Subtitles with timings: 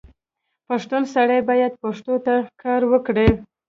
[0.67, 3.29] پښتون سړی باید پښتو ته کار وکړي.